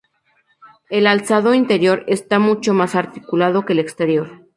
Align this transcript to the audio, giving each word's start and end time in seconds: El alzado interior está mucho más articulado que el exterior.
El 0.89 1.05
alzado 1.05 1.53
interior 1.53 2.03
está 2.07 2.39
mucho 2.39 2.73
más 2.73 2.95
articulado 2.95 3.65
que 3.67 3.73
el 3.73 3.77
exterior. 3.79 4.47